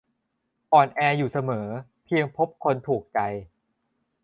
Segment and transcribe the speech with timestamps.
[0.73, 1.67] "อ่อนแออยู่เสมอ
[2.05, 3.19] เพียงพบคนถูกใจ"